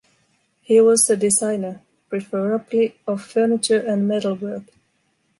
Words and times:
He 0.61 0.81
was 0.81 1.07
a 1.11 1.15
designer, 1.15 1.83
preferably 2.09 2.99
of 3.05 3.21
furniture 3.21 3.77
and 3.79 4.07
metalwork. 4.07 4.63